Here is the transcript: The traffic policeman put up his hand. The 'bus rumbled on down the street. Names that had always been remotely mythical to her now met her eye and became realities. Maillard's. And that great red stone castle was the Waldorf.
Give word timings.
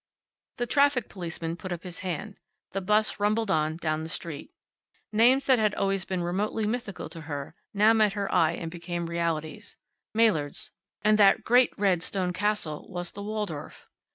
The 0.57 0.65
traffic 0.65 1.09
policeman 1.09 1.55
put 1.57 1.71
up 1.71 1.83
his 1.83 1.99
hand. 1.99 2.37
The 2.71 2.81
'bus 2.81 3.19
rumbled 3.19 3.51
on 3.51 3.77
down 3.77 4.01
the 4.01 4.09
street. 4.09 4.49
Names 5.11 5.45
that 5.45 5.59
had 5.59 5.75
always 5.75 6.05
been 6.05 6.23
remotely 6.23 6.65
mythical 6.65 7.07
to 7.09 7.21
her 7.21 7.53
now 7.71 7.93
met 7.93 8.13
her 8.13 8.33
eye 8.33 8.53
and 8.53 8.71
became 8.71 9.05
realities. 9.11 9.77
Maillard's. 10.11 10.71
And 11.03 11.19
that 11.19 11.43
great 11.43 11.71
red 11.77 12.01
stone 12.01 12.33
castle 12.33 12.87
was 12.89 13.11
the 13.11 13.21
Waldorf. 13.21 13.87